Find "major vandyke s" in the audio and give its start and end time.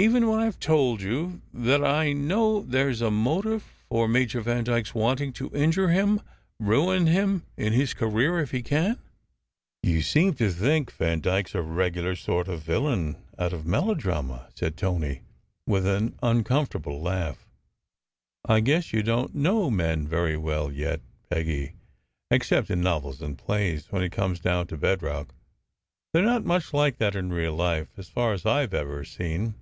4.06-4.94